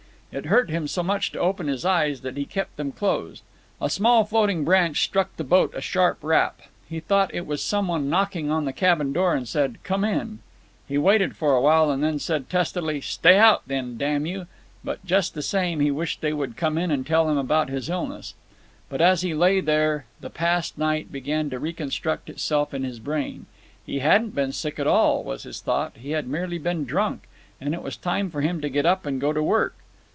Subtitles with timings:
[0.33, 3.43] It hurt him so much to open his eyes that he kept them closed.
[3.81, 6.61] A small floating branch struck the boat a sharp rap.
[6.87, 10.39] He thought it was some one knocking on the cabin door, and said, "Come in."
[10.87, 14.47] He waited for a while, and then said testily, "Stay out, then, damn you."
[14.85, 17.89] But just the same he wished they would come in and tell him about his
[17.89, 18.33] illness.
[18.87, 23.47] But as he lay there, the past night began to reconstruct itself in his brain.
[23.85, 27.23] He hadn't been sick at all, was his thought; he had merely been drunk,
[27.59, 29.75] and it was time for him to get up and go to work.